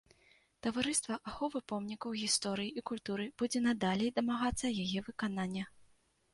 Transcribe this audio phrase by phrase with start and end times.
[0.67, 5.63] Таварыства аховы помнікаў гісторыі і культуры будзе надалей дамагацца яе выканання.